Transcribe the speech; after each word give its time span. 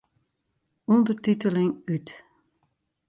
Undertiteling 0.95 1.69
út. 1.93 2.05